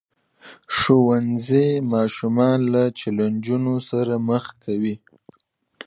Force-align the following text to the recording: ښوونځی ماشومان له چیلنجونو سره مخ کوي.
ښوونځی 0.77 1.69
ماشومان 1.93 2.59
له 2.73 2.83
چیلنجونو 2.99 3.73
سره 3.89 4.13
مخ 4.29 4.43
کوي. 4.63 4.95